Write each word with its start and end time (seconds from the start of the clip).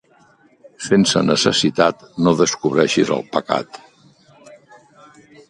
Sense 0.85 1.21
necessitat, 1.27 2.01
no 2.29 2.33
descobreixis 2.41 3.13
el 3.19 3.23
pecat. 3.37 3.79